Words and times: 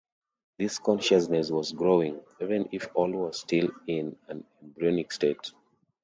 This 0.57 0.79
consciousness 0.79 1.51
was 1.51 1.73
growing, 1.73 2.21
even 2.41 2.67
if 2.71 2.87
all 2.95 3.11
was 3.11 3.39
still 3.41 3.69
in 3.85 4.17
an 4.29 4.43
embryonic 4.63 5.11
state. 5.11 5.51